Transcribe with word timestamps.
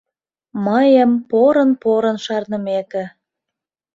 Мыйым 0.65 1.11
порын-порын 1.29 2.17
шарнымеке 2.25 3.03